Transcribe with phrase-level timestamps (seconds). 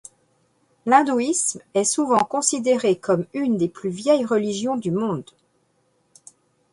[0.87, 5.29] L'hindouisme est souvent considéré comme une des plus vieilles religions du monde.